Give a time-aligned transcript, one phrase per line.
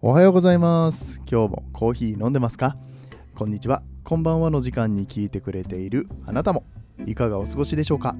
[0.00, 1.20] おはようございます。
[1.28, 2.76] 今日もコーヒー飲んでますか？
[3.34, 3.82] こんにちは。
[4.04, 6.62] こんばんはの時間に聞いてくれているあなたも。
[7.04, 8.14] いかがお過ごしでしょうか？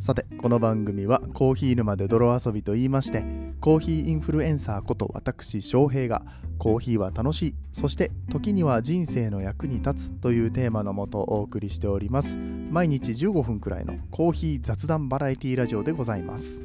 [0.00, 3.24] さてこの番組はコーヒー沼で泥遊びと言いまして
[3.60, 6.22] コーヒーインフルエンサーこと私翔平が
[6.58, 12.36] コーヒーは楽しいそして時には人生の役に立つというテーマのもとお送りしております。
[12.36, 16.64] 毎日15分くらいのコーヒー雑談バラエティラジオでございます。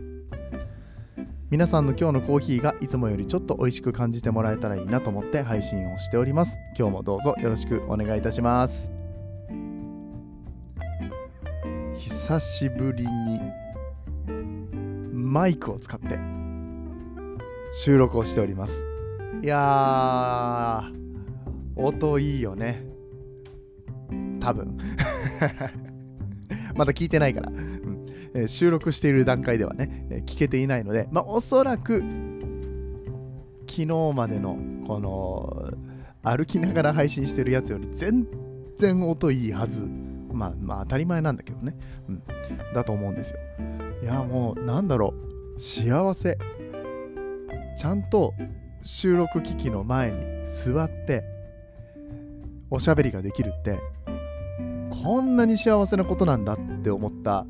[1.51, 6.57] 皆さんの今日のコーヒーがいつもよりちょっと美味しく感じてもらえたらいいなと思って配信をしております。
[6.79, 8.89] 今日もどうぞよろしくお願いいたします。
[11.97, 13.41] 久しぶりに
[15.13, 16.17] マイクを使って
[17.73, 18.85] 収録をしております。
[19.43, 20.95] いやー
[21.75, 22.85] 音いいよね。
[24.39, 24.77] 多分。
[26.75, 27.53] まだ聞いてないから、う
[28.33, 31.99] えー収録している段階ではね、えー聞けていないので、まあ、おそらく
[33.69, 35.71] 昨日までのこの
[36.23, 38.27] 歩きながら配信してるやつより全
[38.77, 39.87] 然音いいはず。
[40.33, 41.75] まあまあ当たり前なんだけどね、
[42.07, 42.23] うん、
[42.73, 43.39] だと思うんですよ。
[44.01, 45.13] いやもうなんだろ
[45.57, 45.59] う。
[45.59, 46.37] 幸せ。
[47.77, 48.33] ちゃんと
[48.83, 50.25] 収録機器の前に
[50.63, 51.23] 座って
[52.69, 53.79] おしゃべりができるって
[55.03, 57.45] こんなに幸せなことなんだって思った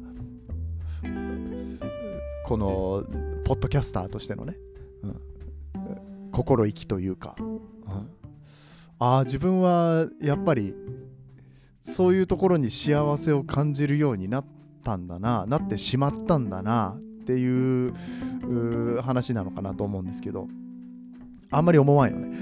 [2.52, 3.06] この
[3.46, 4.58] ポッドキャスターとしてのね、
[5.04, 7.62] うん、心意気というか、うん、
[9.00, 10.76] あ自分はやっぱり
[11.82, 14.46] そういうところに幸せを感じるようになっ
[14.84, 17.94] たんだななってしまったんだなっていう
[19.02, 20.50] 話なのかなと思うんですけど
[21.52, 22.38] あんまり思わんよね。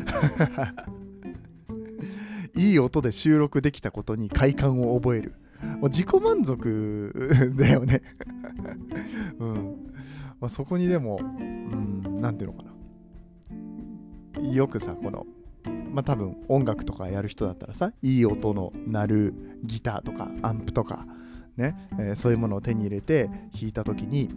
[2.57, 5.35] いい音で収録できたことに快感を覚える。
[5.61, 8.01] もう自己満足 だよね。
[9.39, 9.55] うん。
[10.39, 12.69] まあ、そこにでも、うん、なんていうのかな。
[14.53, 15.25] よくさこの
[15.91, 21.05] まあ多分音楽とかやる人だったらさいい音の鳴るギターとかアンプとか
[21.57, 24.29] ね、えーそういうものを手に入れて弾いた時に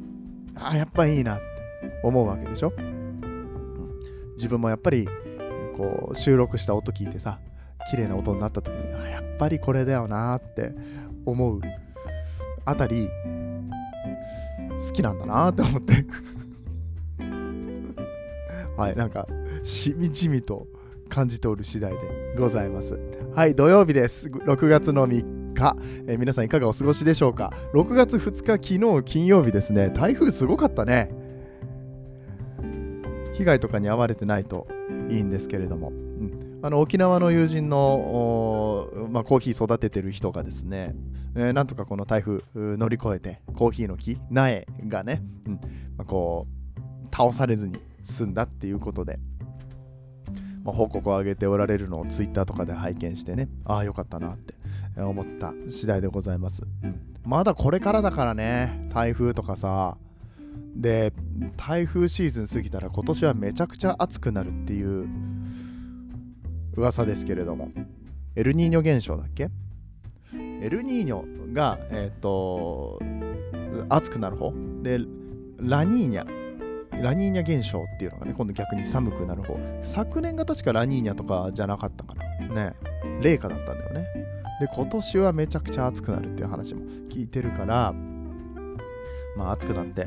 [0.57, 1.45] あやっぱいいなって
[2.03, 3.21] 思うわけでしょ、うん。
[4.35, 5.07] 自分もやっぱり
[5.77, 7.39] こう収録した音聞いてさ
[7.91, 10.75] 綺麗な音になった時にあやっぱりこれだよなって
[11.25, 11.61] 思う
[12.65, 13.09] あたり
[14.87, 16.05] 好きなんだなって思って。
[18.77, 19.27] はいなんか
[19.63, 20.67] しみじみと
[21.09, 21.99] 感じておる次第で
[22.39, 22.99] ございます。
[23.35, 24.29] はい土曜日です。
[24.29, 29.91] 6月の3日、えー皆さんいかがお過ごしでしょうか？6月2日昨日金曜日ですね。
[29.91, 31.11] 台風すごかったね。
[33.35, 34.67] 被害とかに遭われてないと
[35.09, 35.93] いいんですけれども、
[36.65, 40.95] あの沖縄の友人の、まあ、コーヒー育ててる人がですね、
[41.35, 45.59] えーなんとかこの台風乗り越えてコーヒーの木苗がね、うんま
[46.03, 49.19] あ、こう倒されずに済んだっていうことで、
[50.63, 54.55] まあ、報告を上げておられるのをツイッターとかで拝見してねああよかったなって
[54.97, 59.97] 思った次第でございます、うん、まだこれからだからね台風とかさ
[60.77, 61.13] で
[61.57, 65.09] 台風シーズン過ぎたら今年はめちゃくちゃ暑くなるっていう
[66.75, 67.71] 噂ですけれども。
[68.35, 69.51] エルニーニョ現象だっけ？
[70.35, 73.01] エルニーニョがえっ、と
[73.89, 74.53] 暑くなる方？
[74.83, 74.99] で
[75.59, 76.27] ラニーニャ。
[77.03, 79.59] ラニーニャ現象っていうのがね今度逆に寒くなる方。
[79.83, 82.55] 昨年が確かラニーニャとかじゃなかったかな。
[82.55, 82.73] ね。
[83.21, 84.07] 冷夏だったんだよね。
[84.61, 87.93] で今年はめちゃくちゃ暑くなるっていう話も聞いてるから
[89.37, 90.07] まあ暑くなって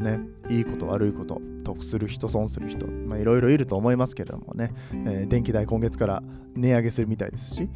[0.00, 6.22] ねいいこと悪いこと得する人損する人いろいろいると思いますけれどもね、えー電気代今月から
[6.54, 7.68] 値上げするみたいですし、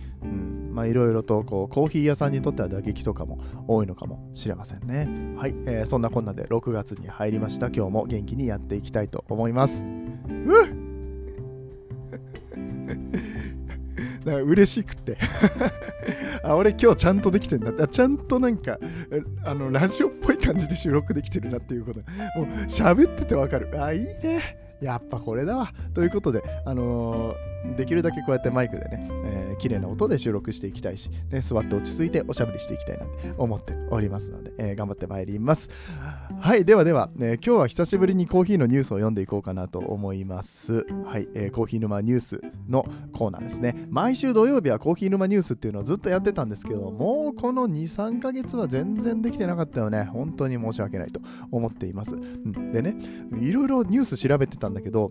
[0.73, 5.09] まあいろいろとこうコーヒー屋さんにとっては打撃とかも多いのかもしれませんね。
[5.37, 7.69] はい、えーそんなこんなで6月に入りました。
[7.69, 9.83] 今日も元気にやっていきたいと思います。
[9.83, 9.87] う
[10.65, 10.69] っ！
[14.25, 15.17] なんか嬉しくて。
[16.45, 17.89] あ俺今日ちゃんとできてんだ。
[17.89, 18.79] ちゃんとなんか
[19.45, 22.01] あのラジオっぽい感じで収録できてるなっていうこと。
[22.01, 22.05] も
[22.43, 23.71] う喋っててわかる。
[23.83, 24.59] あいいね。
[24.81, 25.73] やっぱこれだわ。
[25.95, 35.71] ということで、あのーできるだけこうやってマイクでね、えー綺麗な音で収録していきたいし、ね、座って落ち着いておしゃべりしていきたいなって思っておりますので、えー頑張ってまいります。
[36.41, 40.87] はい、ではでは、ね、今日は久しぶりにコーヒーのニュースを読んでいこうかなと思います。
[41.05, 43.87] はい、えーコーヒー沼ニュースのコーナーですね。
[43.91, 50.05] 毎週土曜日はコーヒー沼ニュースっていうのをずっとやってたんですけど、もうこの2、3ヶ月は全然できてなかったよね。
[50.05, 51.21] 本当に申し訳ないと
[51.51, 52.15] 思っています。
[52.15, 52.97] うん、でね、
[53.41, 55.11] いろいろニュース調べてたんだけど、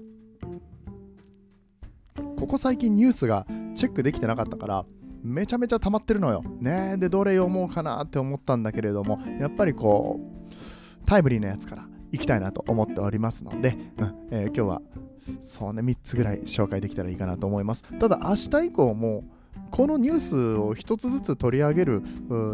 [2.38, 4.86] ここ最近ニュースがチェックできてなかったから、
[5.24, 6.44] めちゃめちゃ溜まってるのよ。
[6.60, 14.82] ねえで、どれ読もうかなって思ったんだけれども、やっぱりこう、タイムリーなやつから行きたいなと思っておりますので、うんえー今日は
[15.42, 17.84] そうね、3つぐらい紹介できたらいいかなと思います。
[18.00, 19.24] ただ、明日以降も、
[19.72, 22.02] このニュースを一つずつ取り上げる、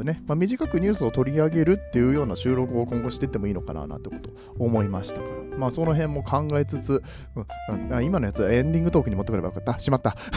[0.04, 4.30] ねまあ、短くニュースを取り上げるっていうような収録を今後していってもいいのかななんてこと
[4.60, 7.04] 思いましたから、まあ、その辺も考えつつ、
[7.36, 9.80] うん、今のやつはエンディングトークに持ってくればよかった。
[9.80, 10.16] しまった。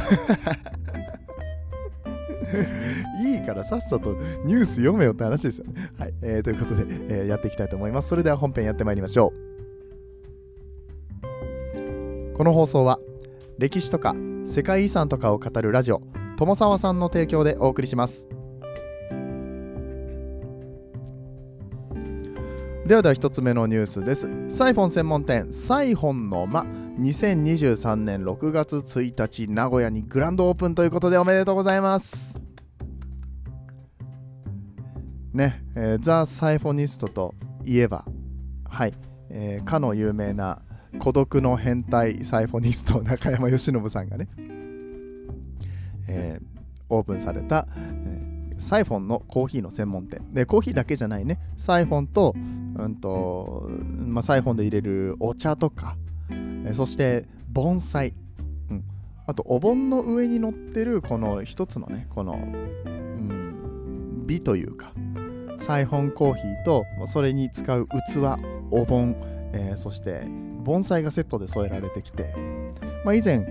[3.24, 4.12] いいからさっさと
[4.44, 5.90] ニュース読めよって話ですよね。
[5.98, 6.14] はい。
[6.22, 8.08] えー、ということで、えー、やっていきたいと思います。
[8.08, 9.46] それでは本編やってまいりましょう。
[12.36, 13.00] この放送は
[13.58, 14.14] 歴史とか
[14.46, 16.02] 世界遺産とかを語るラジオ
[16.36, 18.26] 友沢さんの提供でお送りします。
[22.86, 24.28] ではでは一つ目のニュースです。
[24.50, 26.64] サイフォン専門店サイフォンの間。
[27.00, 32.40] 2023年6月1日名古屋にグランドオープンということでおめでとうございます。
[35.34, 37.34] ね、えー、ザ・サイフォニストと
[37.66, 38.06] いえば
[38.64, 38.94] はい、
[39.28, 40.62] えー、かの有名な
[40.98, 44.28] 孤独の変態サイフォニスト中山由伸さんがね
[46.08, 46.44] えー、
[46.88, 50.22] オープンされた、えー、サイフォンのコーヒーの専門店。
[50.32, 51.38] でコーヒーだけじゃないね。
[51.56, 55.96] サイフォンと,、うんとまあ、サイフォンで入れるお茶とか、
[56.30, 58.14] えー、そして盆栽、
[58.70, 58.84] うん、
[59.26, 64.92] あとお盆の上に乗ってるこの一つのねこの、うん、美というか
[65.58, 68.18] サイフォンコーヒーとそれに使う器
[68.70, 69.16] お盆、
[69.54, 70.22] えー、そして
[70.62, 72.34] 盆栽がセットで添えられてきて、
[73.04, 73.46] まあ、以前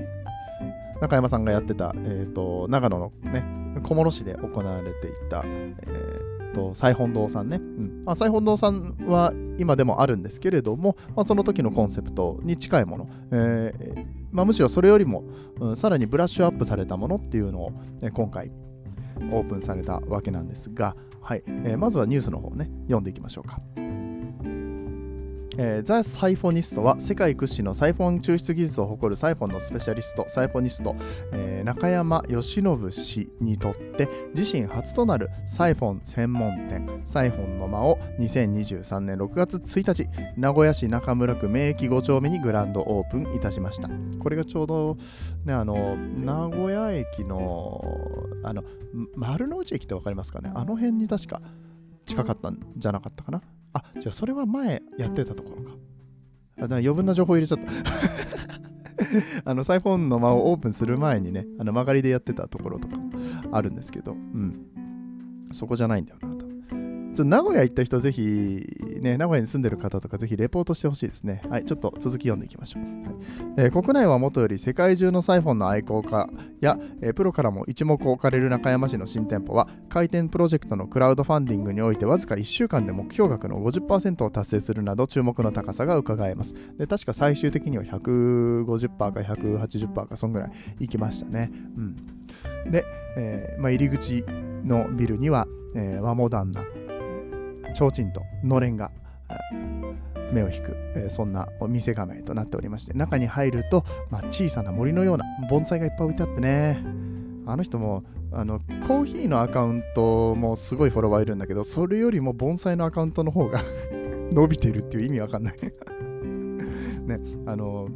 [1.01, 3.43] 中山さんがやってた、えーと、長野のね
[3.83, 8.03] 小諸市で行われていた、えーと、西本堂さんね、うん。
[8.05, 15.23] まあ、西本堂さんは今でもあるんですけれども、まあ、その時のコンセプトに近いもの、えーまあ、むしろそれよりも、
[15.59, 17.71] うん、さらにブラッシュアップされたものっていうのを、
[18.01, 18.51] ね、今回
[19.31, 21.43] オープンされたわけなんですが、はい。
[21.47, 23.59] えー、まずはニュースの方ね読んでいきましょうか。
[25.57, 30.95] えー、ザ・サイフォニストは世界屈指のサイフォン抽出技術を誇るサイフォンのスペシャリスト、サイフォニスト、
[31.31, 43.89] えー、中山由伸氏にとって自身初となるサイフォン専門店、サイフォンの間を2023年6月1日、名古屋市中村区名駅5丁目にグランドオープンいたしました。
[44.19, 44.97] これがちょうど、
[45.45, 47.81] ね、あの名古屋駅の
[48.43, 48.63] あの
[49.15, 50.51] 丸の内駅って分かりますかね？
[50.53, 51.41] あの辺に確か
[52.05, 53.41] 近かったんじゃなかったかな？
[53.75, 55.71] あ、じゃあそれは前やってたところか。
[56.57, 57.71] あだか余分な情報入れちゃった。
[59.43, 62.95] あの、サイフォンの間をオープンする前にね、あの曲がりでやってたところとか
[63.51, 64.67] あるんですけど、うん。
[65.51, 66.44] そこじゃないんだよな。
[67.15, 68.67] ちょ名古屋行った人、ぜひ、
[69.01, 71.41] ね、名古屋に住んでる方とか、ぜひレポートしてほしいですね。
[71.49, 72.83] はい、ちょっと続き読んでいきましょう。
[72.83, 72.93] はい
[73.57, 76.29] えー、国内はもとより世界中のサイフォンの愛好家
[76.59, 86.53] や、えー、プロからも一目置かれる中山市の新店舗は、開店プロジェクトのクラウドファンディングにおいて、わずか1週間で目標額の50%を達成するなど、注目の高さが伺えます。
[86.77, 91.49] で確か最終的には150%か180%か、そんぐらい行きましたね。
[91.77, 92.83] うん、で、
[93.17, 94.25] えーまあ、入り口
[94.65, 96.65] のビルには、えー、和モダンな
[97.75, 98.91] 提灯とのれんが
[100.31, 107.05] 目を引く、えー、そんなお店構えとなっておりまして中に入ると、まあ、小さな森のような盆栽がいっぱい置いてあってね。
[107.47, 113.61] あの人もあのコーヒーのアカウントもすごいフォロワーいるんだけどそれよりも盆栽のアカウントの方が
[114.33, 115.55] 伸びてるっていう意味わかんない。
[117.05, 117.87] ねあの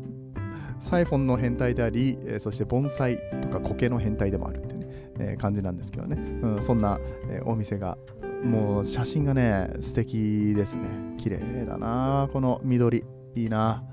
[0.80, 4.88] サイフォンの変態であり、えー、そして盆栽とか苔の変態でもあるっていうね、
[5.20, 7.00] えー、感じなんですけどね、うん、そんな、
[7.30, 7.98] えー、お店が
[8.44, 10.88] もう写真がね、素敵ですね。
[11.18, 13.04] 綺麗だな、この緑。
[13.36, 13.84] いいな。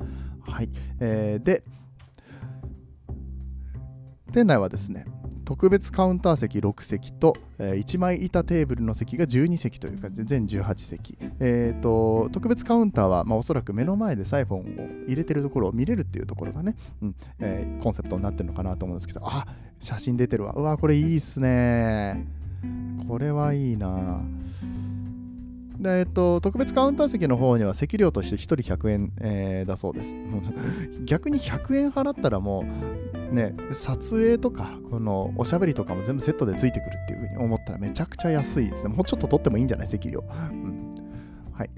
[0.47, 0.71] はい。
[1.01, 1.65] えー、で、
[4.33, 5.07] 店内はですね、
[5.47, 19.47] 特別カウンター席6席と、えー、1枚板テーブルの席が12席という感じで全18席、えーと、特別カウンターは、まあ、おそらく目の前でサイフォンを入れてるところを見れるっていうところがね、うんえー、コンセプトになってるのかなと思うんですけどあ
[19.79, 22.27] 写真出てるわうわこれいいっすね
[23.09, 24.21] これはいいな
[25.79, 30.15] でえっと、特別カウンター席の方には席料として1人100円、えー、だそうです。
[31.05, 32.65] 逆に100円払ったらも
[33.31, 38.95] う、ね、撮影とか、このおしゃべりとかも全部セットでついてくるっていうふうに思ったらめちゃくちゃ安いですね。
[38.95, 39.87] もうちょっと取ってもいいんじゃない？
[39.87, 40.25] 席料。
[40.51, 40.95] うん。
[41.53, 41.71] はい。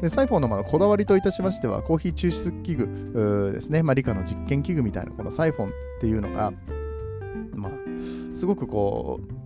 [0.00, 5.70] でサイフォンのまこだわりといたしましては、コーヒー抽出器具ですね、まあ、理科の実験器具みたいなこのサイフォンっ
[6.00, 6.52] ていうのが、
[7.56, 7.72] まあ、
[8.32, 9.37] すごくこう、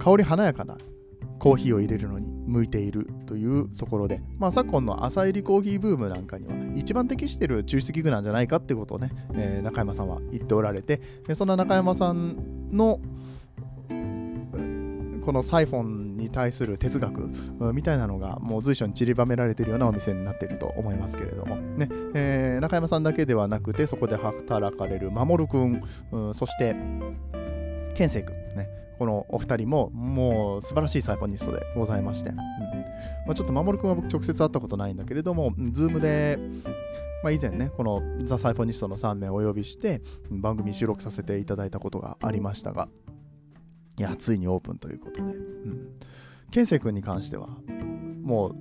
[0.00, 0.78] 香り華やかな
[1.38, 11.00] コーヒーを入れるのに向いているというところで、まあ、昨今の朝入りコーヒーブームなんかには一番適している抽出器具なんじゃないかってことをね、えー、中山さんは言っておられて
[11.34, 13.00] そんな中山さんの
[15.24, 17.30] このサイフォンに対する哲学
[17.72, 25.82] みたいなのがもう随所に散りばめられているようなお店になっていると思いますけれども、ねえー、中山さんだけではなくてそこで働かれる守君、
[26.34, 26.74] そして
[27.94, 28.68] 健生君ね
[29.00, 32.36] このお二人ももう素晴らしいサイフォニストでございまして、うん。
[32.36, 32.42] ま
[33.30, 36.38] あ、ちょっと守君は僕直接会ったことないんだけれども、ズームで
[37.22, 42.90] まあ、以前ね、このザ・サイフォニストの3名お呼びして番組収録させていただいたことがありましたが、
[43.98, 45.96] いや、ついにオープンということで、うん。
[46.50, 47.48] 健生君に関しては、
[48.22, 48.56] もう、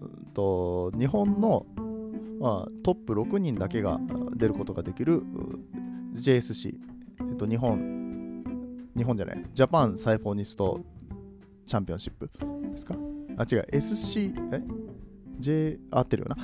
[0.00, 1.66] うんと日本の、
[2.40, 4.00] まあ、トップ6人だけが
[4.34, 5.22] 出ることができる
[6.14, 6.74] JSC、
[7.28, 8.03] えっと、日本、
[8.96, 10.80] 日本じゃない、ジャパンサイフォニスト
[11.66, 12.30] チャンピオンシップ
[12.70, 12.94] ですか？
[13.38, 14.62] あ、違う、SC、え
[15.40, 16.36] ?J、合ってるよな。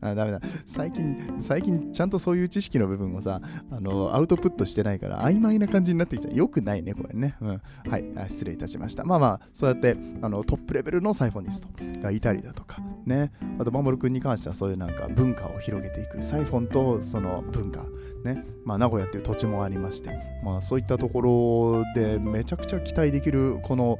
[0.00, 0.40] あダメだ。
[0.66, 3.40] 最近最近ちゃんとそういう知識の部分をさ
[3.70, 6.34] あのアウトプットしてないから曖昧な感じになってきちゃう。
[6.34, 8.04] よくないねこれね、うん、はい。
[8.28, 9.04] 失礼いたしました。
[9.04, 11.68] まあまあそうやってあのトップレベルのサイフォニスト
[12.02, 13.32] がいたりだとかね。
[13.58, 16.22] あと守君に関してはそういうなんか文化を広げていく。
[16.22, 17.84] サイフォンとその文化
[18.24, 18.44] ね。
[18.64, 20.10] まあ名古屋っていう土地もありまして
[20.44, 23.98] まあそういったところでめちゃくちゃ期待できるこの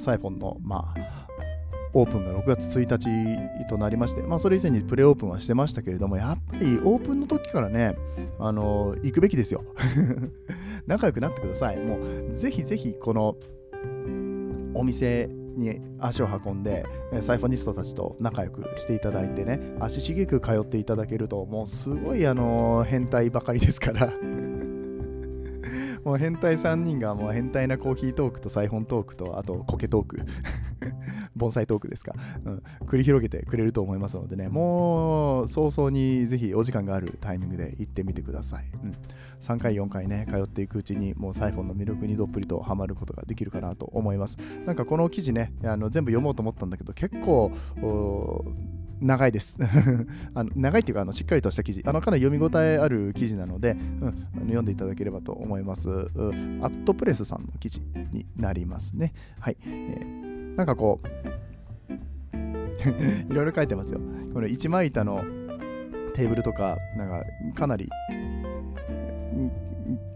[0.00, 1.29] サイフォンのまあ
[1.92, 7.96] オープンが6月1日となりまして、まあ、それ以前にプレオープンはしてましたけれども、やっぱりオープンの時からね、
[8.38, 9.64] あの行くべきですよ。
[10.86, 11.78] 仲良くなってください。
[11.78, 13.36] もう、ぜひぜひ、この
[14.74, 16.84] お店に足を運んで、
[17.22, 24.12] サイフォニストたちと仲良くしていただいてね、足しげく通っていただけると、もうすごい、あの変態ばかりですから
[26.04, 30.18] もう変態3人がもう変態なコーヒートークとサイフォントークとあとコケトーク。
[31.36, 32.14] 盆栽トークですか、
[32.44, 34.48] うん、繰り広げてくれると思いますのでね。
[34.48, 38.96] もう早々にぜひお時間があるタイミングで行ってみてください、うん、
[39.40, 44.38] 3回4回ね通っていくうちにもうサイフォンの魅力にどっぷりとハマることができるかなと思います。
[44.66, 47.52] なんかこの記事ねあの全部読もうと思ったんだけど結構
[49.00, 49.56] 長いです。
[50.34, 51.82] あの長いっていうかあのしっかりとした記事。
[51.86, 55.88] あのかなり読み応えある記事なので、うん、あの読んでいただければと思います。
[55.88, 57.80] アットプレスさんの記事
[58.12, 59.12] になりますね。
[59.38, 61.08] はい、えー、なんかこう
[63.32, 64.00] いろいろ書いてますよ。
[64.32, 65.22] この一枚板の
[66.14, 67.88] テーブルとかなんかかなり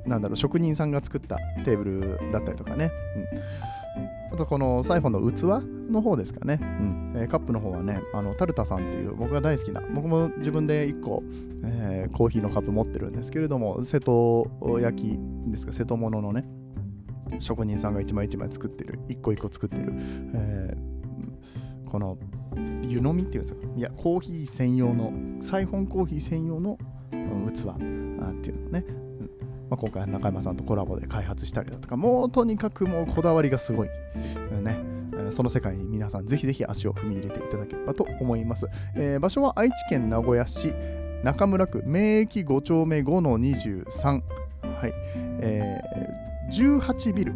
[0.07, 2.91] なんだろう職人さんが作ったテーブルだったりとかね、
[3.33, 3.84] うん。
[4.33, 6.59] あとこのサイフォンの器の方ですかね。
[6.61, 7.13] うん。
[7.17, 11.23] えー、カップの方はね、あの、タルタさんっていう僕が大好きな、僕も自分で1個、
[11.65, 14.49] えー、コーヒーのカップ持ってるんですけれども、瀬戸
[14.81, 15.19] 焼き
[15.51, 16.45] ですか、瀬戸物のね、
[17.39, 19.93] 職人さんが一枚一枚作ってる、一個一個作ってる、
[20.35, 22.19] えー、この
[22.83, 26.79] 湯飲みっていうんですか、いや、コーヒー専用の、サイフォンコーヒー専用の
[27.13, 28.85] 器っていうのね、
[29.75, 33.89] まあ、今回中山さんとコラボで開発したりだとか、もうとにかくもうこだわりがすごい。
[34.63, 34.79] ね、
[35.31, 38.67] その世界に皆さんぜひぜひ足を踏み入れていただければと思います。
[38.95, 40.75] えー、場所は愛知県名古屋市
[41.25, 44.07] 中村区名駅5丁目5の23。
[44.11, 44.93] はい。
[45.41, 47.35] えー、18ビル、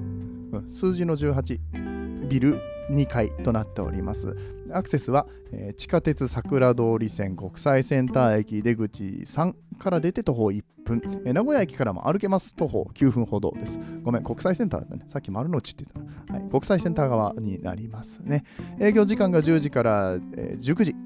[0.68, 4.36] 数字の18ビル2階となっております。
[4.72, 13.80] アクセスは、えー、地下鉄桜通り線国際センター駅出口3から出て徒歩1分、えー、名古屋駅からも歩けます徒歩9分ほどです。
[14.02, 15.04] ごめん、国際センターだね。
[15.08, 16.50] さっき丸の内って言ったの、はい。
[16.50, 18.44] 国際センター側になりますね。
[18.80, 20.96] 営業時間が10時から、えー、19時。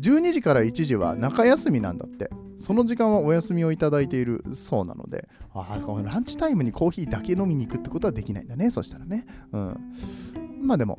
[0.00, 2.30] 12時から1時は中休みなんだって。
[2.60, 9.24] その時間はお休みをいただいているそうなので、あランチタイムにコーヒーだけ飲みに行くってことはできないんだね、そしたらね。
[9.52, 9.76] うん。
[10.60, 10.98] まあでも、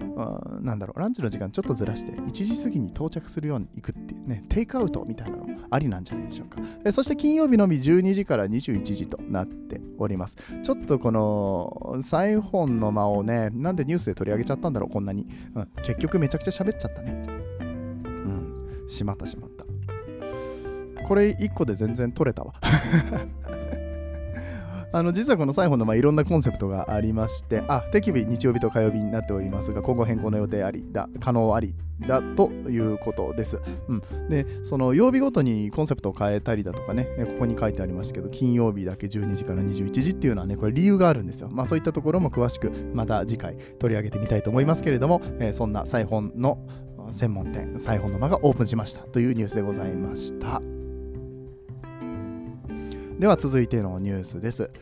[0.62, 6.60] なんだろう、ランチの時間ちょっとずらして、1時過ぎに到着するように行くっていうね、テイクアウトみたいなのありなんじゃないでしょうか。
[6.84, 10.38] えそして金曜日のみ12時から21時となっております。
[10.64, 15.28] ちょっとこの、サイフォンの間をね、なんでニュースで取り上げちゃったんだろう、こんなに。
[15.56, 17.28] うん、結局めちゃくちゃ喋っちゃったね。
[17.60, 19.66] うん、しまったしまった。
[21.08, 22.54] これ1個で全然取れたわ。
[24.94, 31.76] あの実はこのサイフォンのまあいろんなコンセプトがありまして、あ、定期日日曜日と火曜日になっておりますが、今後変更の予定ありだ、可能あり
[32.08, 33.62] だということです。
[33.88, 41.50] うん、で、その曜日ごとにコンセプトを変えたりだとかね、ここに書いてありましたけど、金曜日だけ12時から21時っていうのはね、これ理由があるんですよ。
[41.50, 46.60] まあそういったところも詳しくまた次回取り上げてみたいと思いますけれども、えー、そんなサイフォンの
[47.14, 50.81] 専門店、サイフォンの間がオープンしましたというニュースでございました。
[53.22, 54.74] では続いてのニュースです。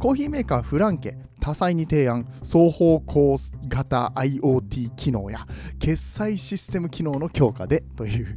[0.00, 5.46] コーヒーメーカーフランケ多彩に提案双方向型 IoT 機能や
[5.78, 8.36] 決済システム機能の強化でという。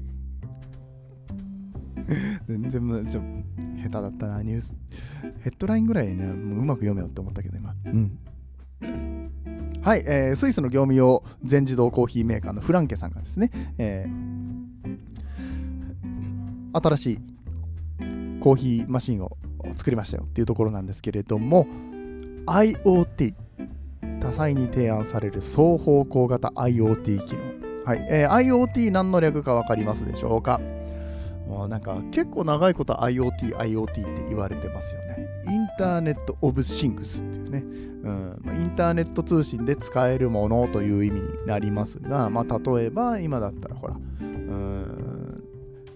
[2.48, 3.22] 全然ちょ
[3.82, 4.76] 下手だったなニュース。
[5.40, 7.74] ヘッドラインぐらいねもううまく読めよって思ったけど今。
[7.86, 8.20] うん。
[9.82, 15.00] はい、えー、スイスの業務用全自動コーヒーメーカーのフランケさんがですね、えー、
[16.80, 17.31] 新しい
[18.42, 19.38] コーヒーマシンを
[19.78, 21.68] 作りましたよっていうところなんですけれども
[22.48, 23.36] IoT
[24.20, 28.08] 多彩に提案される双方向型 IoT 機能、はい。
[28.10, 30.60] えー、IoT 何の略か分かりますでしょうか？
[31.48, 35.28] もうなんか結構長いこと IoT、IoT って言われてますよね。
[35.50, 37.64] インターネット・オブ・シングスっていうね、
[38.04, 38.62] うん。
[38.62, 45.01] インターネット通信で使えるものという意味になりますが、まあ、例えば今だったらほら、うん。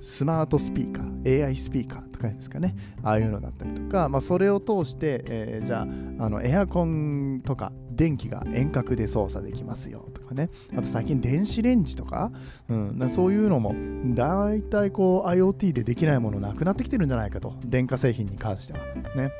[0.05, 5.79] スマートスピーカー、AI スピーカーとかですかね、ああいうのだったりとか、まあ、それを通して、えー、じゃ
[6.19, 10.51] ああのエアコンとか電気が遠隔で操作できますよとかね。
[10.77, 12.31] あと最近電子レンジとか,、
[12.69, 13.74] うん、そういうのも
[14.13, 17.55] 大体こう IoT でできないものなくなってきてるんじゃないかと。
[17.65, 18.79] 電化製品に関しては
[19.15, 19.31] ね。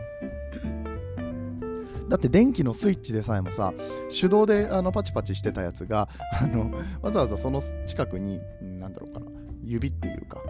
[2.10, 3.72] だって電気のスイッチでさえもさ
[4.10, 6.10] 手動であのパチパチしてたやつが
[6.42, 6.72] あの
[7.04, 8.40] わざわざその近くに
[8.80, 9.28] 何だろうかな。
[9.66, 10.42] 指っていうか、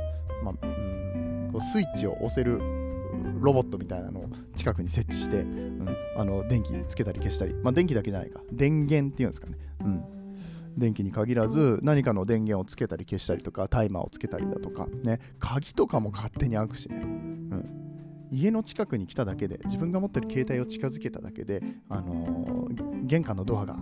[0.51, 2.59] まあ、うんこうスイッチを押せる
[3.39, 8.41] ロボットみたいなのを近くに設置して、うん、あの電気つけたり消したり、まあ、電気だけじゃないか。
[8.51, 10.03] 電源っていうんですかね、うん、
[10.77, 15.19] 電気に限らず何かの電源をつけたり消したりとかタイマーをつけたりだとかね。
[15.39, 17.69] 鍵とかも勝手に開くしね、うん、
[18.31, 23.77] 家の近くに来ただけで自分が持ってる携帯を近づけただけで、あのー、玄関のドアが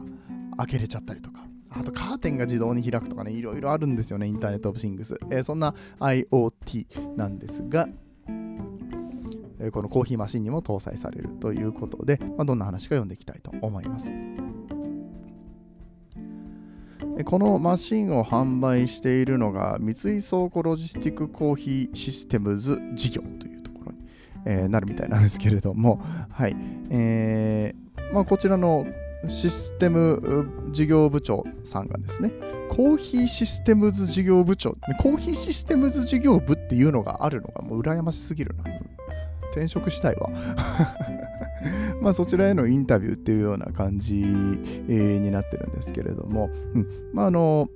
[0.58, 1.53] 開けれちゃったりとか。
[1.76, 7.88] あとカーテンが自動に開くとかねいろいろあるんですよね Internet of Things、えー、そんな IoT なんですが
[9.60, 14.12] えこのコーヒーマシンにも搭載されるということで、まあ、どんな話か読んでいきたいと思います。
[17.26, 24.00] このマシンを販売しているのが三井倉庫ロジスティックコーヒーシステムズ事業というところに、
[24.46, 26.02] え、なるみたいなんですけれども、
[26.32, 26.56] はい
[26.90, 28.88] えーまあ、こちらの
[29.30, 32.32] システム事業部長さんがですね、
[32.70, 38.64] コーヒーシステムズ事業部長、コーヒーシステムズ事業部っていうのがあるのがもう羨ましすぎるな。
[39.52, 40.30] 転職したいわ。
[42.02, 47.70] まあそちらへのインタビューっていうような感じ、になってるんですけれども、うん、まああの、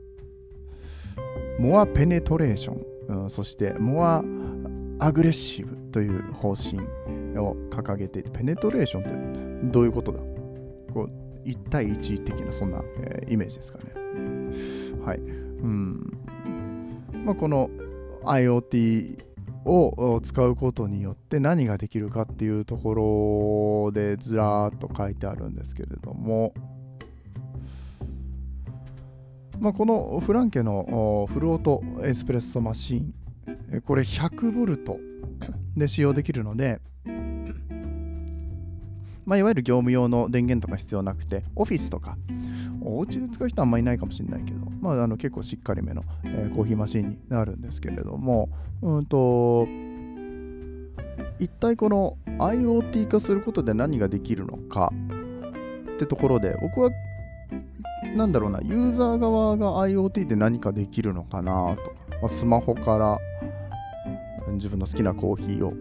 [1.60, 4.24] モアペネトレーション、うん、そしてモア
[5.00, 6.80] アグレッシブという方針
[7.38, 10.20] を掲げて、ペネトレーションってどういうことだ？
[10.94, 13.94] こう1対1的なそんな、えー、イメージですかね。
[15.06, 15.18] はい。
[15.20, 15.22] う
[15.68, 16.18] ん。
[17.26, 17.70] まあ、この
[18.24, 19.24] IoT
[19.66, 26.54] を使うことによって何ができるかっていうところでずらーっと書いてあるんですけれども、
[29.60, 33.14] まあ、このフランケのフロートエスプレッソマシン
[33.86, 35.00] これ 100V
[35.76, 36.80] で使用できるので、
[39.28, 42.18] まあ、いわゆる業務用の電源とか必要なくてオフィスとか。
[42.82, 48.50] お家で使う人はあんまりいないかもしれないけど、まあ、あの結構しっかりめの、えー、コーヒーマシンになるんですけれども、
[48.82, 49.68] うんと、
[51.38, 54.94] 一体この IoT 化することで何ができるのか。
[55.96, 56.92] ってところで、僕は、
[58.16, 63.20] なんだろうな、ユーザー側が IoT で何かできるのかなとか、まあ、スマホから
[64.54, 65.74] 自分の好きなコーヒーを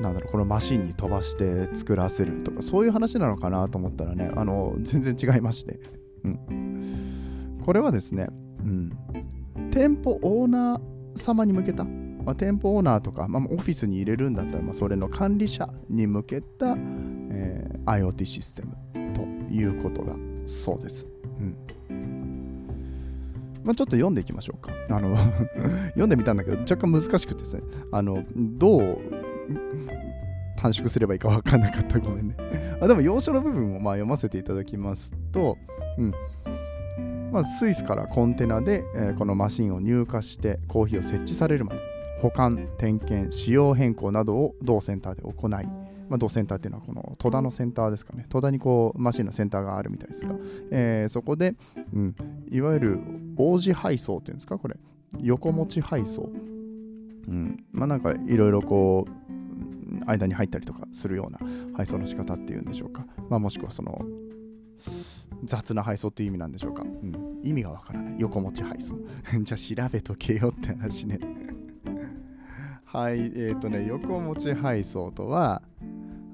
[0.00, 5.78] なんだろうこのマシンに飛ばして作らせるとかそういう話なのかなと思ったらねあの全然違いまして、
[6.24, 8.28] うん、これはですね、
[8.60, 8.92] うん、
[9.70, 18.74] 店舗オーナー様に向けた、まあ、店舗オーナーとか、まあ、オフィスに入れるんだったら、まあ、それの管理者に向けた、えー、IoT システム
[19.14, 21.06] ということだそうです、
[21.38, 21.56] うん。
[23.62, 24.72] まあ、ちょっと読んでいきましょうか。
[24.88, 25.14] あの
[25.90, 29.19] 読んでみたんだけど、若干難しくてですね、あのどう
[30.56, 31.98] 短縮すればいいか分かんなかった。
[31.98, 32.36] ごめんね。
[32.80, 35.56] あでも、要所の部分をまあ読ませていただきますと、
[35.98, 36.14] うん
[37.32, 41.80] まあ、スイスからコンテナで、えー、このマシンを入荷してコーヒーを設置されるまで
[42.20, 48.26] 保管、点検、仕様変更などを同センターで行い、まあ、同センターっていうのはこの戸田のセンターですかね。
[48.28, 50.34] 戸田にこうマシンのセンターがあるみたいですが、
[50.70, 51.54] えー、そこで、
[51.94, 52.14] うん、
[52.50, 53.00] いわゆる
[53.36, 54.76] 王子配送っていうんですか、これ。
[55.20, 56.30] 横持ち配送。
[57.28, 59.39] うん、まあなんかいろいろこう
[60.06, 61.38] 間に入ったりとかするような
[61.76, 64.00] 配送の仕方っていうんでしょうか、まあ、もしくはその
[65.44, 68.14] 雑な配送っていう意味なんでしょうか、うん、意味がわからない。
[68.18, 68.96] 横持ち配送。
[69.42, 71.18] じゃあ調べとけよって話ね。
[72.84, 73.18] はい。
[73.18, 75.62] えっ、ー、とね横持ち配送とは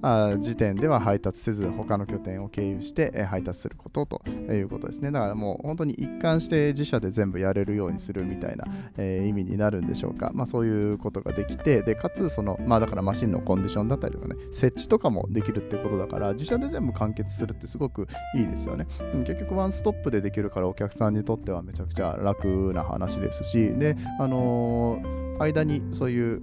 [0.02, 5.10] 時点では配達せず他の拠点を経由して、配達することということですね。
[5.10, 8.64] だからもう本当に一貫して自社で全部やれるようにするみたいな、
[8.96, 18.86] えー、意味になるんでしょうか、まあ、そういうことができてでかつそのまあだからマシンのコンディションだったりとかね設置とかもできるってことだから自社で全部完結するってすごくいいですよね。
[19.24, 26.42] 結局ワンストップでできるからお客さんにとってはめちゃくちゃ楽な話ですしであのー、間にそういう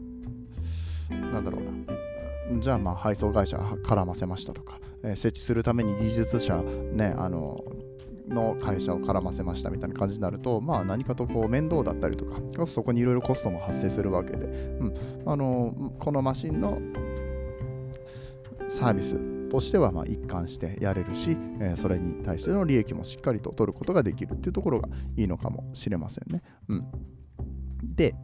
[1.09, 1.92] なんだろうな
[2.59, 7.63] じゃあまあ配送会社絡ませましたとか、えー、設置するために技術者ねあの
[8.27, 14.93] の会社を絡ませましたみたいな感じになると、まあ、何かとこう面倒だったりとか、そこにいろいろコストも発生するわけで、うん、
[15.25, 16.79] あのこのマシンの
[18.69, 26.41] サービスとしてはま一貫してやれるし、え、それに対しての利益もしっかりと取ることができるっていうところがいいのかもしれませんね。
[26.69, 26.85] うん、
[27.83, 28.15] で、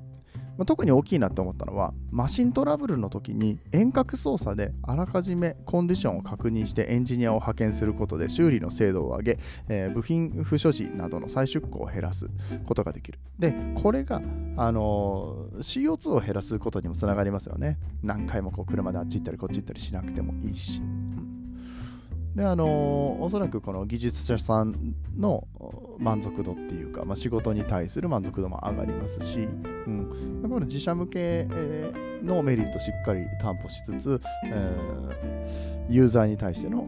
[0.60, 12.30] まあ、特に大きいなって思ったのはマシントラブルの時に遠隔操作であらかじめコンディションを確認してエンジニアを派遣することで修理の精度を上げ、えー、部品不所持などの再出庫を減らす
[12.66, 13.20] ことができる。
[13.40, 14.22] でこれが、
[14.58, 17.80] あのー、CO2 を減らすことにもつながりますよね。
[18.04, 20.82] 何回もこう車であっち行ったりこっち行ったりしなくてもいいし。
[22.40, 25.46] であの、おそらくこの技術者さんの
[25.98, 29.44] 満足度っていうか、まあ、仕事に対する満足度も上がりますし、う
[29.92, 31.46] ん、この自社向け
[32.24, 36.88] のメリットしっかり担保しつつ、えー、ユーザーに対しての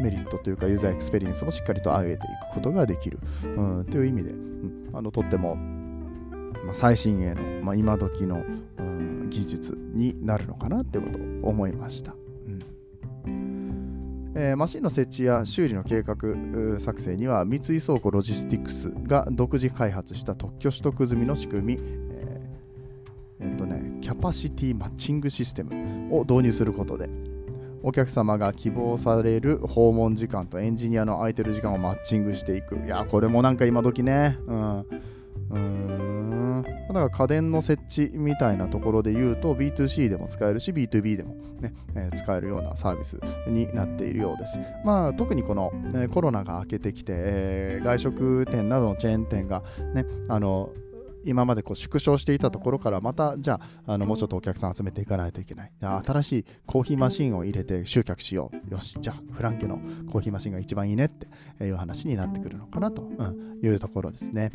[0.00, 8.42] メリットというかユーザーエクスペリエンスもしっかりと上げていくことができる、うん、という意味で、うん、あのとっても、まあ、最新鋭の、まあ、今時の、
[8.78, 12.14] うん、技術になるのかなってことを思いました。
[14.40, 16.14] えー、マシンの設置や修理の計画
[16.78, 27.10] 作成には三井倉庫ロジスティクスが独自開発した特許取得済みの仕組み、えー、えー、とね、キャパシティマッチングシステムを導入することで
[27.82, 32.76] お客様が希望される訪問時間とエンジニアの空いてる時間をマッチングしていく。
[32.76, 34.36] いやこれもなんか今時ね。
[34.46, 34.86] うん。
[35.50, 36.37] うん。
[36.62, 44.58] だから家電の設置みたいなところで言うと B2C でも使えるし B2B でもね、えー、使えるようなサービスになっているようです。
[44.84, 49.62] まあ特にこの、えー、コロナが明けてきて、えー、外食店などのチェーン店が
[49.94, 50.70] ね、あの
[51.24, 55.72] 今までこう縮小していたところからまたじゃああのもうちょっとお客さん集めていかないといけない。
[55.80, 58.70] 新しいコーヒーマシンを入れて集客しよう。
[58.72, 64.50] よしじゃあフランケのコーヒーマシンが一番いいねっていう話になってくるのかなと、うん、いうところですね、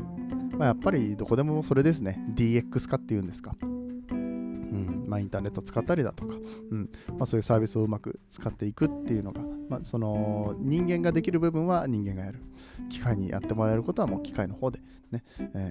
[0.58, 2.24] まあ、やっぱりどこでもそれですね。
[2.36, 3.56] DX 化っていうんですか。
[3.62, 5.06] うん。
[5.08, 6.36] まあ、インターネット使ったりだとか、
[6.72, 6.90] うん。
[7.18, 12.42] まあ、そういうサービスをうまく使っていくっていうのが、まあ、その人間ができる部分は人間がやる
[12.90, 14.80] 機械にやってもらえることはもう機械の方で
[15.12, 15.70] ね、え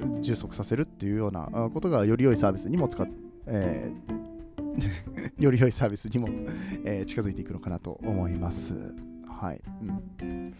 [0.00, 3.08] ー、充足させるっていうようなことがより良いサービスにも使っ、
[3.46, 6.28] えー、 より良いサービスにも、
[6.84, 8.94] え、近づいていくのかなと思います。
[9.26, 9.60] はい。
[10.20, 10.54] うん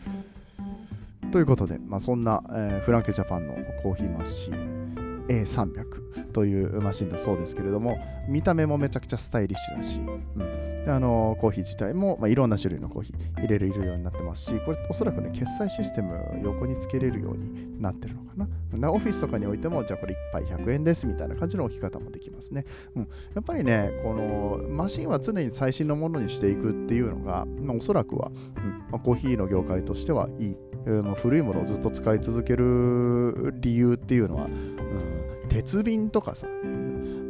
[1.31, 9.99] ということで、まあ、そんな、えー、フランケジャパンのコーヒーマシン A300 というマシンだそうですけれども見た目もめちゃくちゃスタイリッシュだし、
[10.37, 18.29] うん、あのコーヒー自体も、まあ、いろんな種類のコーヒー入れるようになってますし、これおそらくね、決済システム横につけれるようになってるのか
[18.77, 18.93] な。
[18.93, 22.65] オフィスとかにおいても、じゃあこれ1杯100円ですみたいな感じの置き方もできますね。
[22.95, 23.03] うん、
[23.35, 30.57] やっぱりね、このマシンは常に最新のものにしていくっていうのが、まあ、おそらくは、うんまあ、コーヒーの業界としてはいい。
[30.87, 36.47] まあ、古いものをずっと使い続ける理由っていうのは、うん、鉄瓶とかさ、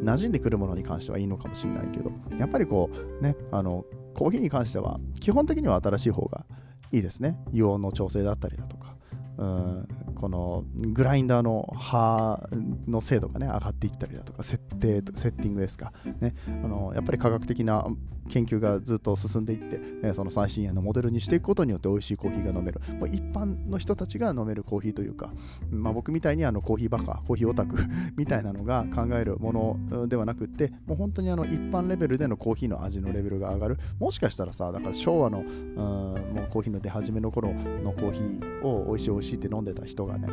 [0.02, 3.84] 馴染んでくるものに関してはいいのかもしれないけど、やっぱりこう、ね、あの、
[4.14, 6.44] コーヒーに関しては、基本的には新しい方が
[6.92, 7.38] いいですね。
[7.52, 8.94] 油温の調整だったりだとか、
[9.38, 12.48] うんこのグラインダーの刃
[12.86, 15.92] の精度がね上がっていったりだとか設定セッティングですか。
[16.20, 16.34] ね。
[16.46, 17.86] あのやっぱり科学的な
[18.28, 22.80] 研究がずっと進んでいって、えその最新鋭のモデルにしていくことによって美味しいコーヒーが飲める。
[22.98, 25.32] もう一般の人たちが飲めるコーヒーというか、
[25.70, 27.76] まあ、僕みたいにあのコーヒーバカコーヒーオタク
[28.16, 33.78] みたいなのが考えるものではなくってもう本当にあの一般レベルでのコーヒーの味のレベルが上がる。
[33.98, 40.28] もしかしたらさだから昭和のうんもうコーヒーの出始めの頃のコーヒーを美味しい美味しいって飲んでた人がね。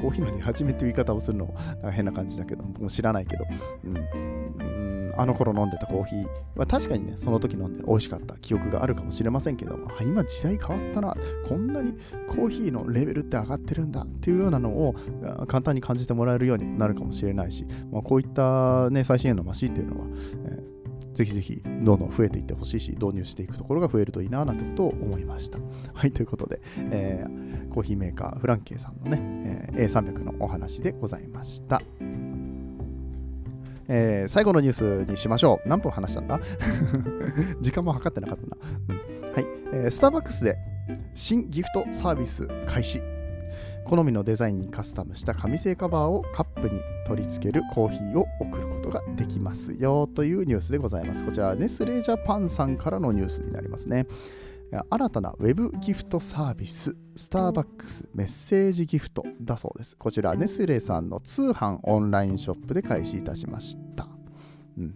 [0.00, 1.56] コーヒーの出始めっていう言い方をするのも
[1.90, 3.46] 変な感じだけど僕も知らないけど、
[3.84, 4.00] うん、う
[5.10, 5.14] ん。
[5.16, 11.16] あの頃飲んでたコーヒーは確かにねその時飲んで美味しかった記憶があるかもしれませんけどあ今時代変わったな。
[11.48, 11.94] こんなに
[12.28, 14.94] コーヒーのレベルって上がってるんだっていうようなのを
[15.46, 20.06] 簡単に感じてもらえるようになるかもしれないし、まあ、こういった、ね、最新鋭のマシンっていうのは、
[20.48, 20.73] えー
[21.14, 25.58] ぜひぜひどんどん増えていってほしいし導入していくところが増えるといいななんてことを思いました。
[25.94, 31.80] はいということで、えー、コーヒーメーカーフランケンさんのね、えー、A300 のお話でございました。
[33.86, 35.68] えー、最後のニュースにしましょう。
[35.68, 36.40] 何分話したんだ？
[37.60, 38.56] 時間も測ってなかったな。
[39.32, 40.56] はい、えー、スターバックスで
[41.14, 43.02] 新ギフトサービス開始。
[43.84, 51.24] 好みのデザインにカスタムした紙製カバーをカップに取り付けるコーヒーを送ることができますよというニュースでございます。
[51.24, 54.06] こちらネスレジャパンさんからのニュースになりますね。
[54.90, 59.96] 新たなウェブギフトサービス、スターバックスメッセージギフトだそうです。
[59.96, 64.08] こちら、ネスレさんの通販オンラインショップで開始いたしました。
[64.78, 64.94] うん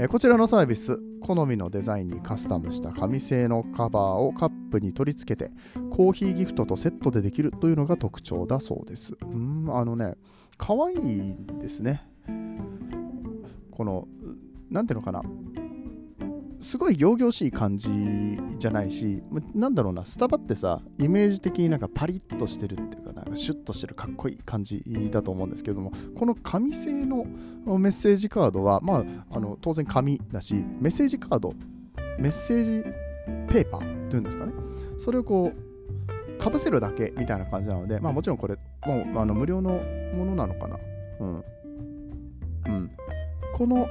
[0.00, 5.50] えこちらのサービス、好みのデザインにカスタムした紙製のカバーをカップに取り付けて、
[5.90, 9.14] コーヒーギフトとセットでできるというのが特徴だそうです。
[9.22, 10.14] うん、あのね、
[10.56, 10.94] かわい
[11.30, 12.07] いですね。
[13.70, 14.08] この、
[14.70, 15.22] なんていうのかな、
[16.60, 17.88] すごい仰々しい感じ
[18.58, 19.22] じゃないし、
[19.54, 27.24] なんだろうな、スタバってさ、イメージ的になんかパリッとしてるっていうか、なんかシュッとしてるかっこいい感じだと思うんですけども、この紙製の
[27.64, 31.54] メッセージカードは、まあ、あの当然紙だし、メッセージカード、
[32.18, 32.84] メッセージ
[33.48, 34.52] ペーパーっていうんですかね、
[34.98, 39.80] それをこう、かぶせるだけみたいな感じなので、まあもちろんこれ、もうあの無料の
[40.14, 40.78] ものなのかな。
[41.20, 41.44] うん。
[42.68, 42.90] うん。
[43.56, 43.88] この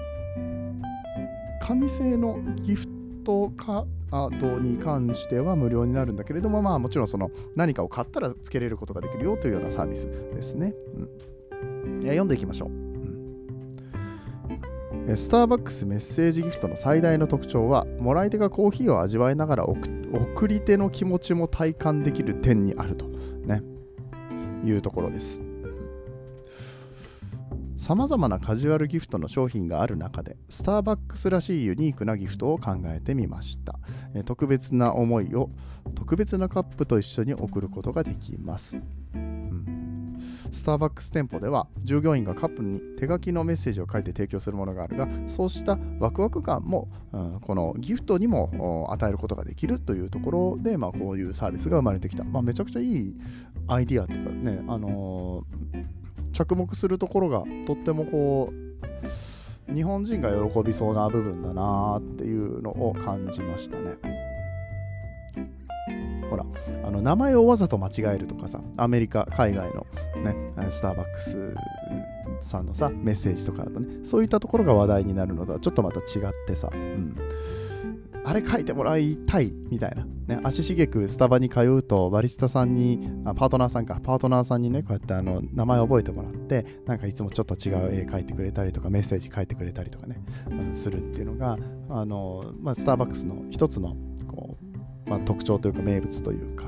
[1.61, 2.87] 紙製のギフ
[3.25, 10.73] トカードに関しては無料になるんだけれども、まあもちろんその何かを買ったら付けれることができるよというようなサービスですね。
[11.83, 12.87] うん、いや読んでいきましょう。
[15.15, 19.87] スターバックスメッセージギフトの最大の特徴は、もらい手がコーヒーを味わいながら送
[20.49, 23.05] り手の気持ちも体感できる点にあると、
[23.45, 23.63] ね、
[24.65, 25.41] いうところです。
[27.77, 33.79] さまざまなカジュアルギフトの商品がある中でスターバックスらしいユニークなギフトを考えてみました。
[34.25, 35.49] 特別な思いを
[35.95, 38.79] 特別なカップと一緒に送ることができます、
[39.13, 40.17] うん、
[40.51, 53.15] スターバックス店舗では従業員がカップに手書きのメッセージを書いて提供するものがあるがそうしたワクワク感も、うん、このギフトにも与えることができるというところで、まあ、こういうサービスが生まれてきた、まあ、めちゃくちゃいい
[53.67, 55.97] アイディアっていうかね、あのー
[56.37, 58.53] 着目するところがとってもこ
[59.71, 63.97] う日本人が喜びそうな部分だなっていうのを感じましたね。
[66.29, 66.45] ほら
[66.83, 69.87] あの名前をわざと間違えるとかさアメリカ海外の
[70.23, 70.35] ね
[70.69, 71.55] スターバックス
[72.41, 76.05] さんのさメッセージとかだとねそういったところが話題になるのとはちょっとまた違っ
[76.45, 77.17] てさ、うん、
[78.27, 80.05] あれ書いてもらいたいみたいな。
[80.27, 91.57] ね、足しげくスタバに通うと、バリスタさんに、あパートナーさんか、パートナーさんにね、こうやってあの名前覚えてもらって、なんかいつもちょっと違う絵描いてくれたりとか、メッセージ書いてくれたりとかね、うん、するっていうのが、
[91.89, 93.95] あのまあ、スターバックスの一つの
[94.27, 94.57] こ
[95.05, 96.65] う、まあ、特徴というか、名物というか、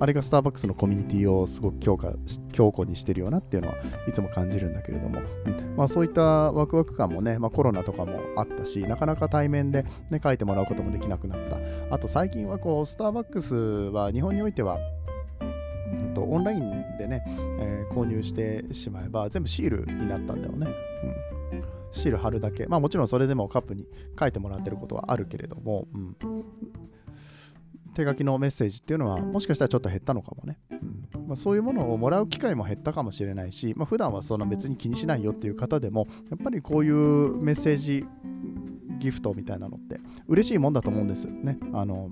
[0.00, 2.14] あれがスターバックスのコミュニティをすごく強化
[2.52, 3.74] 強固にしてるよなっていうのは
[4.08, 5.76] いつも感じるんだけれども、うん。
[5.76, 11.58] まあ、そういったワクワク感もね、まあ、コロナとかもあったしなかなか対面で、ね、書いてもらうこともできなくなった。
[11.94, 14.78] あと最近はこうスターバックスは日本においては
[15.92, 17.22] うんとオンラインでね、
[17.60, 20.66] えー、購入してしまえば全部シールになったんだよね。
[21.52, 22.66] うん、シール貼るだけ。
[22.66, 23.86] まあもちろんそれでもカップに
[24.18, 26.16] 書いてもらってることはあるけれども、うん、
[27.94, 30.74] 手書きのメッセージっていうのはもしかしたらちょっと減ったのかもね、う
[31.18, 31.26] ん。
[31.26, 38.04] まあ、そういうものをもらう機会も減ったかもしれないし、まあ、普段はそんな別に気にしないよっていう方でもやっぱりこういうメッセージ
[38.98, 41.58] ギフトみたいなのって嬉しいもんだと思うんですね。
[41.72, 42.10] あの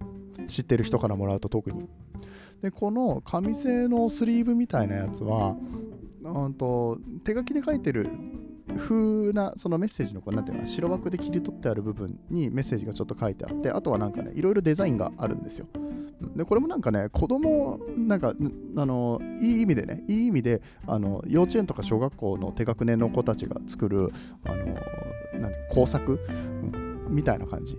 [0.48, 1.88] 知ってる人からもらうと特に。
[2.62, 5.56] でこの紙製のスリーブみたいなやつは
[6.24, 8.10] うんと手書きで書いてる
[8.78, 15.66] 風なそのメッセージのこうなんていうの白枠で切り取ってある部分にメッセージがちょっと書いてあってあとはなんかねいろいろデザインがあるんですよ。
[16.36, 18.34] でこれもなんかね子供なんか
[18.76, 24.10] あのいい意味でねいい意味であの幼稚園とか小学校の低学年の子たちが作る
[24.44, 24.64] あの
[25.40, 27.76] なん工作、うん、みたいな感じ。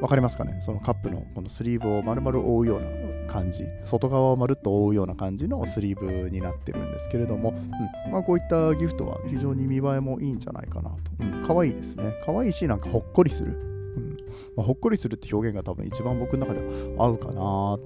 [0.00, 0.58] わ、かりますかね？
[0.60, 2.86] そのカップのこのスリーブを丸々覆うような。
[3.28, 12.14] 感じ外側をまるっと覆うような感じのスリーブになってるんですけれども、うんまあ、こういったギフトは非常に見栄えもいいんじゃないかなと、うん、可愛いですね。
[12.24, 14.18] 可愛いしなんかほっこりする、うん
[14.56, 16.60] まあ、ほっこりするって表現が多分一番僕の中で
[16.96, 17.32] は合うかな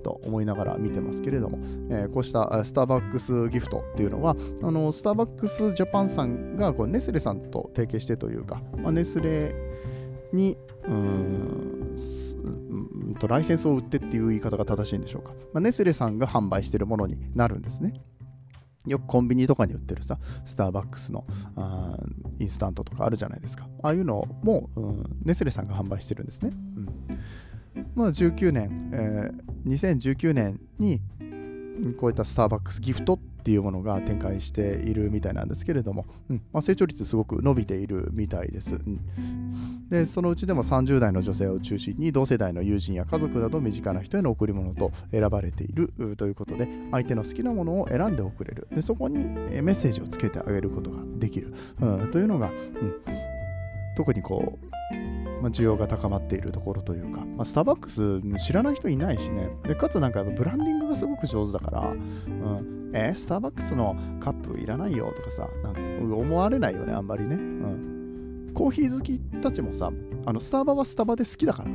[0.03, 1.59] と思いながら見てますけれども、
[1.91, 9.55] えー、こうしたスターバックスギフトっていうのはあのスターバックスジャパンさんがこうネスレさんと提携してというか、まあ、ネスレ
[10.33, 11.93] にうん
[13.19, 17.95] とライセンスを売ってっていう言い方が正しいんでしょうか、まあ、ネスレさんが販売してるものになるんですね
[18.87, 21.25] よくコンビニとかに売ってるさ、スターバックスの
[22.39, 23.69] インスタントとかあるじゃないですか。
[23.83, 26.51] ああいうのも、うん、ネスレさんが販売してるんですね。
[26.53, 26.89] うん、
[27.95, 31.01] まあ、19年、えー、2019年に
[31.97, 36.43] こういったスターバックスギフトっっていうものが展開しているみたいなんですけれども、うん。
[36.53, 38.77] まあ、成長率すごく伸びているみたいです。
[38.77, 39.89] うん。
[39.91, 48.69] でそのうちでも30代の女性を中心に同世代の友人や家族など身近な人への贈り物と選ばれているということで相手の好きなものを選んで送れる。
[48.73, 52.95] でそこにメッセージをつけてあげることができる、うん、というのが、うん、
[53.97, 54.93] 特にこう、
[55.43, 65.81] まあ、需要が高まっているところというか、まあ、スターバックス知らない人いないしねでかつなんかやっぱブランディングがすごく上手だから、うんえー、スターバックスのカップいらないよとかさ、なんか
[66.17, 67.37] 思われないよね、あんまりね。
[67.37, 68.51] うん。
[68.55, 69.91] コーヒー好きたちもさ、
[70.27, 71.71] あのスタバはスタバで好きだから。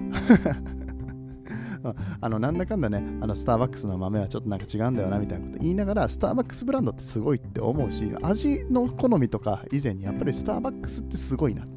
[2.19, 11.76] あのなんだかんだね、あのスターバックスの豆はちょっとなんか違うんだよなみたいなこと言いながら、スターバックスブランドってすごいって思うし、味の好みとか以前にやっぱりスターバックスってすごいなって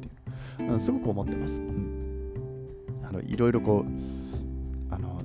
[0.59, 1.61] う、ん、すごく思ってます。
[1.61, 5.21] うん、あのいろいろこう、あの、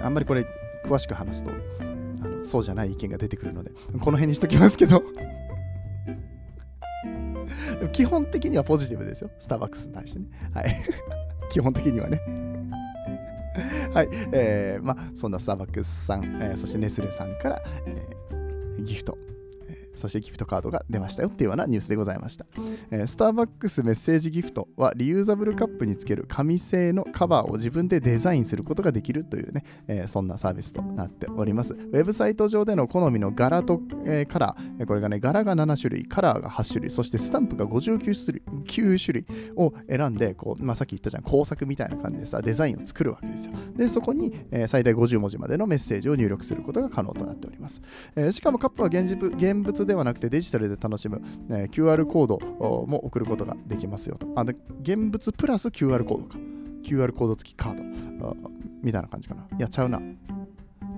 [0.00, 0.46] あんまりこれ
[0.84, 1.50] 詳しく話すと、
[1.80, 5.02] あのそうじゃない意見が出てくるので、この辺にしときますけど
[7.92, 9.30] 基本的にはポジティブですよ。
[9.38, 10.26] スターバックスに対してね。
[10.52, 10.76] はい。
[11.50, 12.20] 基本的にはね。
[13.92, 14.08] はい。
[14.32, 19.16] えー、まあ、そんなスターバックスさん、えー、そしてネスレさんから、えー、ギフト、
[19.96, 22.46] そしてギフトカードが出ましたよっていうようなニュースでございました。
[22.90, 31.74] えー、スターバックスメッセージギフトはリユーザブルカップにつける紙製のカバーを自分でデザインすることができるというね、えー、そんなサービスとなっております。
[31.74, 43.52] ウェブサイト上での好みの柄と、えー、カラー、これがね、柄が7種類、カラーが8種類、そしてスタンプが59種類 ,9 種類を選んで、こうまあ、さっき言ったじゃん、工作みたいな感じでさ、デザインを作るわけですよ。
[43.76, 47.80] で、そこに、えー、最大50文字までのメッセージを入力することが可能となっております。
[48.14, 52.38] えー、しかもカップは現物ではなくてデジタルで楽しむ、えー、QR コード
[52.86, 54.26] も送ることができますよと。
[54.36, 56.38] あで現物プラス QR コードか。
[56.82, 58.36] QR コード付きカード
[58.82, 59.46] みたいな感じかな。
[59.58, 60.00] いや、ちゃうな。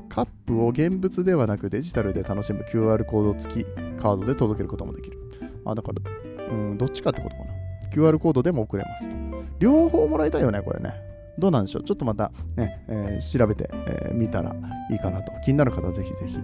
[0.09, 3.65] カップを現物ではなくデジタルで楽しむ QR コード付き
[3.99, 5.19] カードで届けることもできる。
[5.65, 7.53] あ、だから、うん、どっちかってことかな。
[7.91, 9.17] QR コードでも送れますと。
[9.59, 10.93] 両方もらいたいよね、これね。
[11.39, 13.71] どうなんでしょうちょっとまたね、えー、調べて
[14.13, 14.55] み、えー、たら
[14.91, 15.33] いいかなと。
[15.45, 16.37] 気になる方はぜひぜひ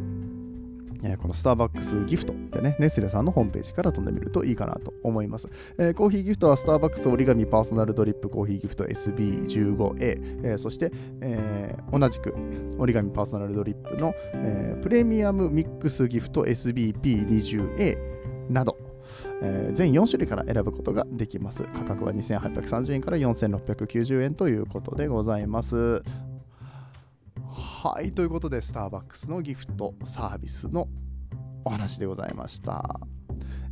[1.20, 5.48] このスターバックスギフトでね、ネスレさんのホームページから飛んでみるといいかなと思います。
[5.78, 10.90] えー、コーヒーギフトはスターバックス折り紙パーソナルドリップコーヒーギフト SB15A、えー、そして、
[11.20, 12.34] えー、同じく
[12.78, 17.98] 折り紙パーソナルドリップの、えプレミアムミックスギフト SBP20A
[18.50, 18.78] など、
[19.42, 21.64] えー、全4種類から選ぶことができます。
[21.64, 26.02] 価格は2830円から4690円ということでございます。
[27.56, 30.88] はい、ということで、スターバックスのギフトサービスの
[31.64, 32.98] お話でございました。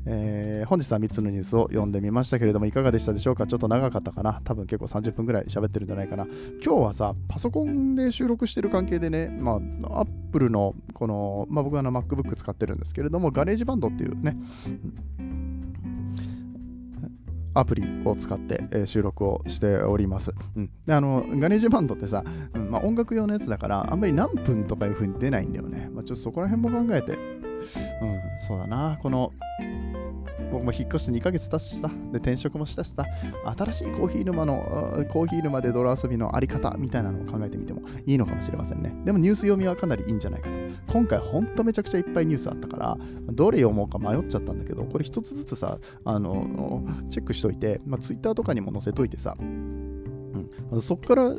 [0.06, 3.48] えー、本日は3つのニュースを読んでみましたけれども、いかがでしたでしょうか？
[3.48, 4.40] ちょっと長かったかな？
[4.44, 6.26] 多分結構30分ぐらい喋ってるんじゃないかな。
[6.64, 14.36] 今日はさ、パソコンで収録してる関係でね、まあ、アップルの、この、まあ、僕はあの MacBook 使ってるんですけれども、 GarageBand っていうね、
[17.54, 20.32] アプリを使って、え、収録をしております。
[20.56, 25.90] うん、であの GarageBand ってさ、うんまあ、音楽用のやつだからあんまり何分とかいう風に出ないんだよね。
[25.92, 27.18] まあ、ちょっとそこら辺も考えて、うん、
[28.38, 29.32] そうだな、この
[30.52, 33.04] 僕も引っ越して2ヶ月経つしさ、で転職もしたしさ、
[33.56, 38.94] 新しいコーヒー沼の、コーヒー沼で泥遊びのあり方みたいなのを考えてみてもいいのかもしれませんね。
[39.04, 40.56] でもニュース読みはかなりいいんじゃないかな。
[40.92, 42.98] 今回ほんとめちゃくちゃいっぱいニュースあったから、
[43.32, 51.34] どれ読もうか迷っちゃったんだけど、これ一つずつさ、あの、チェックしといて、まあ、Twitter とかにも載せといてさ、うん、そっから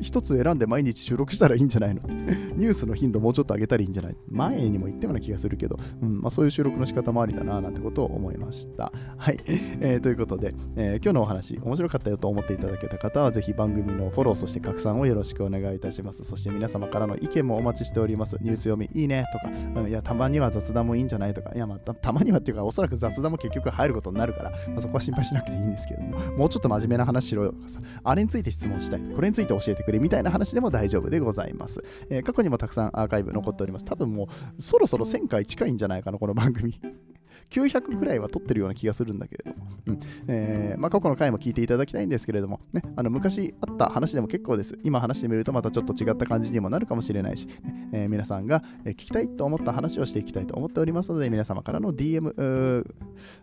[0.00, 2.02] 一つ選んで毎日収録したらいいんじゃないの？
[2.58, 4.16] ニュースの頻度もうちょっと上げたらいいんじゃない？
[4.28, 8.92] 前にも言ったような気がするけど、うんまあ、そういう収録の仕方もありだななんてことを思いました。
[9.16, 9.38] はい。
[9.80, 16.24] えー、ということで、えー、今日のお話面白かったよと思っていただけた方はぜひ番組のフォローそして拡散をよろしくお願いいたします。
[16.24, 18.36] そして皆様からの意見もお待ちしております。
[18.40, 31.82] ニュース読みいいねとか、うん、いやたまには雑談もいいんじゃないとか、いやまたたまにはっていうかおそらく雑談も結局入ることになるから、まあ、そこは心配しなくていいんですけども、もうちょっと真面目な話しろよとかさ、あれについて質問したい、これについて教えてくくれみたいな話でも大丈夫でございます。
[32.10, 33.86] えー、過去にもたくさんアーカイブ残っております。
[33.86, 36.78] 多分もうそろそろ1000回近いんじゃないかな、この番組。
[37.48, 44.78] 900くらいは撮ってるような気がするんだけれども、うんえーまあ、過去の回も聞いていただきたいんですけれども、ね、あの昔あった話でも結構です。
[44.84, 52.84] 今話してみるとまたちょっと違った感じにもなるかもしれないし、ねえー、皆さんが聞きたいと思った話をしていきたいと思っておりますので、皆様からの DM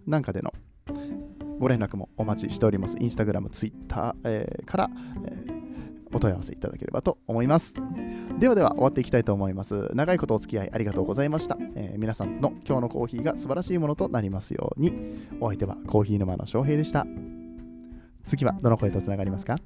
[0.05, 0.53] なんかでの
[1.57, 2.95] ご連絡もお待ちしております。
[2.99, 4.89] インスタグラム、ツイッター、えー、から、
[5.25, 5.64] えー
[6.13, 7.73] お問い合わせいただければと思います。
[8.39, 9.89] ではでは終わっていきたいと思います。
[9.93, 11.57] 長いことお付き合いありがとうございました。
[11.75, 14.93] えー、皆さんの今日のコーヒーが素晴らしいものとなりますように。
[15.39, 17.05] お相手はコーヒー沼の翔平でした。
[18.25, 19.57] 次はどの声とつながりますか？